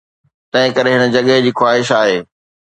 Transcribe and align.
تنهنڪري 0.53 0.91
هن 1.01 1.07
جڳهه 1.15 1.39
جي 1.45 1.51
خواهش 1.61 1.87
آهي 2.01 2.19